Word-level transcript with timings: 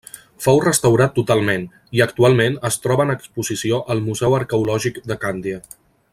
Fou 0.43 0.61
restaurat 0.61 1.11
totalment 1.17 1.67
i 1.97 2.01
actualment 2.07 2.57
es 2.71 2.79
troba 2.87 3.07
en 3.09 3.15
exposició 3.17 3.83
al 3.97 4.03
Museu 4.09 4.39
Arqueològic 4.39 4.99
de 5.13 5.21
Càndia. 5.27 5.63